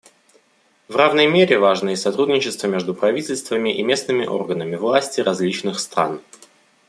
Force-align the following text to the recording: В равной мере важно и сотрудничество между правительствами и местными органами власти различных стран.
В 0.87 0.95
равной 0.95 1.27
мере 1.27 1.59
важно 1.59 1.91
и 1.91 1.95
сотрудничество 1.95 2.65
между 2.65 2.95
правительствами 2.95 3.69
и 3.71 3.83
местными 3.83 4.25
органами 4.25 4.75
власти 4.75 5.21
различных 5.21 5.79
стран. 5.79 6.21